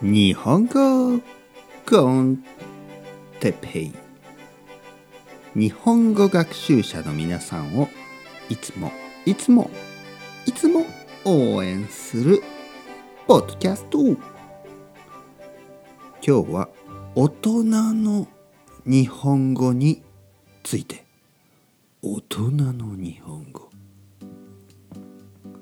[0.00, 1.20] 日本語
[1.84, 2.44] コン
[3.40, 3.92] テペイ。
[5.56, 7.88] 日本語学習者の皆さんを
[8.48, 8.92] いつも
[9.26, 9.68] いつも
[10.46, 10.84] いつも
[11.24, 12.44] 応援する
[13.26, 13.98] ポッドキャスト。
[13.98, 14.18] 今
[16.22, 16.68] 日は
[17.16, 18.28] 大人の
[18.86, 20.04] 日本語に
[20.62, 21.04] ついて。
[22.02, 23.68] 大人の日本語。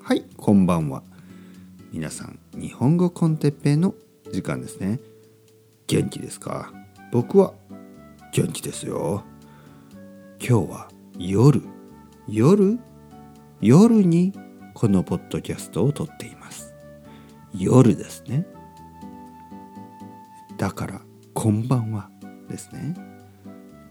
[0.03, 1.03] はいこんばんは。
[1.91, 3.95] 皆さん日本語コンテッペの
[4.33, 5.01] 時間ですね。
[5.87, 6.73] 元気ですか？
[7.13, 7.55] 僕は
[8.33, 9.25] 元気ですよ。
[10.39, 11.63] 今日は夜。
[12.29, 12.79] 夜？
[13.61, 14.35] 夜に
[14.75, 16.75] このポッドキャストを撮っています。
[17.55, 18.47] 夜ですね。
[20.59, 21.01] だから
[21.33, 22.11] こんばんは
[22.49, 22.95] ですね。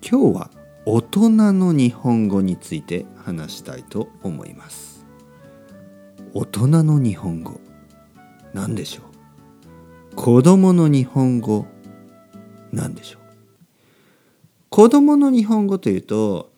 [0.07, 0.51] 今日は
[0.85, 5.05] 大人の日本語について話したいと思います。
[6.33, 7.59] 大人の日本語
[8.53, 9.14] 何でしょう？
[10.15, 11.67] 子供の日本語
[12.71, 13.21] 何でしょう。
[14.69, 16.51] 子供の日本語というと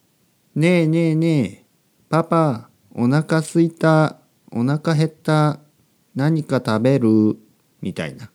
[0.54, 1.64] 「ねえねえねえ
[2.08, 4.18] パパお腹すいた
[4.52, 5.60] お腹減った
[6.14, 7.36] 何か食べる」
[7.80, 8.30] みたいな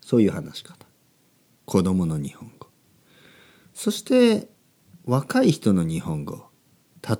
[0.00, 0.86] そういう話し方
[1.64, 2.68] 子供の日本語。
[3.74, 4.48] そして
[5.04, 6.46] 若い人の日本語。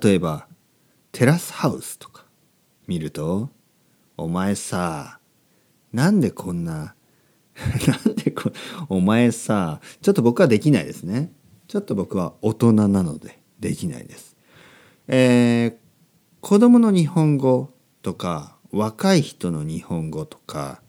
[0.01, 0.47] 例えば
[1.11, 2.25] テラスハウスとか
[2.87, 3.49] 見ると
[4.17, 5.19] お前さ、
[5.95, 6.95] なんでこんな、
[7.55, 8.51] なんでこ、
[8.89, 11.31] お前さ、ちょっと僕はできないですね。
[11.67, 14.35] ちょっと僕は大人なのでできないです。
[15.07, 15.75] えー、
[16.41, 20.81] 子供の日本語とか、若い人の日本語とか、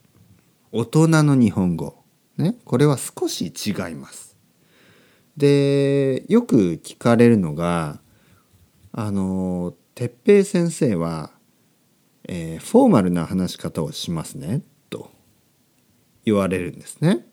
[0.73, 2.03] 大人の日本語。
[2.35, 4.35] ね、これは少し違います。
[5.37, 8.01] で、よく聞かれるのが、
[8.91, 11.31] あの、哲平先生は
[12.27, 14.61] えー、フォーマルな話し方をしますね
[16.27, 17.25] 言われるんですね。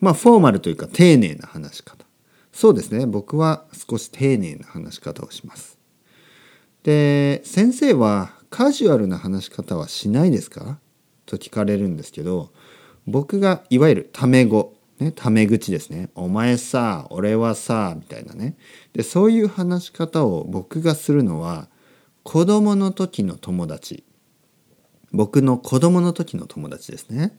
[0.00, 2.04] まあフォーマルというか丁寧な話し方。
[2.52, 5.78] そうですね僕は少し丁寧な話し方をします。
[6.82, 10.78] で先生はカジュアルな話し方はしないですか？
[11.26, 12.52] と聞かれるんですけど
[13.06, 16.10] 僕がいわゆるタメ語ね、タメ口ですね。
[16.14, 18.56] お前さ、俺はさ、みたいなね。
[18.92, 21.68] で、そういう話し方を僕がするのは、
[22.22, 24.04] 子供の時の友達、
[25.10, 27.36] 僕の子供の時の友達ですね。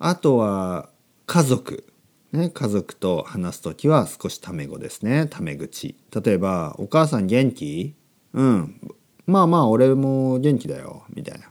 [0.00, 0.88] あとは
[1.26, 1.86] 家族。
[2.32, 5.26] ね、家族と話す時は少しタメ語ですね。
[5.28, 5.96] タメ口。
[6.24, 7.94] 例えば、お母さん元気？
[8.32, 8.80] うん。
[9.26, 11.04] まあまあ、俺も元気だよ。
[11.14, 11.50] みたいな。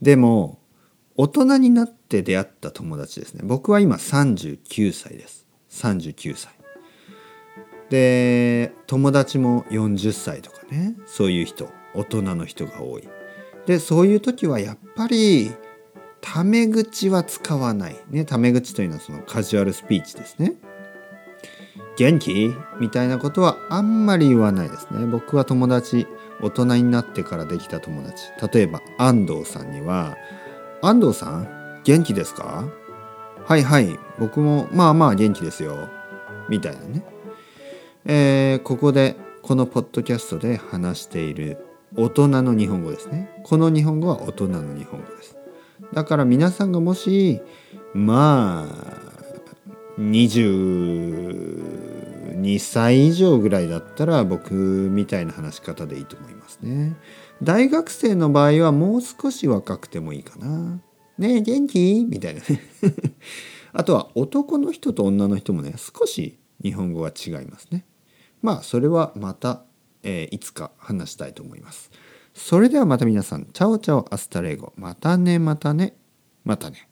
[0.00, 0.60] でも、
[1.16, 3.40] 大人になって出会った友達ですね。
[3.44, 5.46] 僕は今39歳です。
[5.70, 6.52] 39歳。
[7.88, 10.94] で、友達も40歳とかね。
[11.06, 11.68] そういう人。
[11.94, 13.08] 大人の人が多い。
[13.64, 15.50] でそういう時はやっぱり
[16.32, 17.96] タメ口は使わない。
[18.10, 20.54] ね、タメ口というのはそのカジュアルスピーチですね。
[21.96, 22.52] 元気？
[22.80, 25.06] みたいなことはあんまり言わないですね。
[25.06, 26.06] 僕は友達、
[26.42, 28.24] 大人になってからできた友達。
[28.52, 30.16] 例えば安藤さんには、
[30.82, 32.64] 安藤さん元気ですか？
[33.44, 35.88] はいはい、僕もまあまあ元気ですよ。
[36.48, 37.04] みたいなね。
[38.04, 41.58] えー、ここでこのポッドキャストで話している
[41.94, 45.36] 大人の日本語ですねこの日本語は大人の日本語です
[45.92, 47.40] だから皆さんがもし
[47.94, 48.72] まあ
[50.00, 56.96] 22歳以上ぐらいだったら僕みたいな話し方でいいと思いますね。
[57.42, 60.80] 大学生の場合はもう少し若くてもいいかな。
[61.18, 62.06] ねえ元気？
[62.08, 62.60] みたいなね。
[63.72, 67.86] あとは男の人と女の人もね少し日本語は違いますね。
[68.42, 69.64] まあそれはまた
[70.06, 71.90] えー、いつか話したいと思います。
[72.36, 74.74] それではまた皆さん、 chao chao hasta luego。
[74.76, 75.96] またね、またね、
[76.44, 76.86] またね。